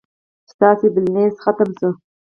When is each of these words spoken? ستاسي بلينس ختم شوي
ستاسي 0.51 0.87
بلينس 0.95 1.35
ختم 1.45 1.69
شوي 1.79 1.93